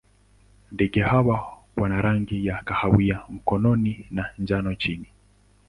Ndege 0.71 1.01
hawa 1.01 1.57
wana 1.75 2.01
rangi 2.01 2.45
ya 2.45 2.61
kahawa 2.65 3.25
mgongoni 3.29 4.07
na 4.11 4.25
njano 4.37 4.75
chini. 4.75 5.07